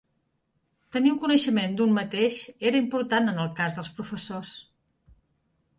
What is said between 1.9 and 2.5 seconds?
mateix